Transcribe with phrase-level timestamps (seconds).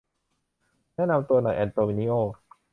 [0.95, 2.13] แนะนำตัวหน่อยแอนโตนิโอ